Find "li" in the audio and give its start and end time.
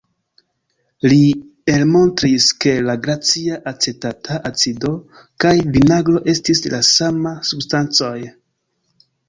1.11-1.17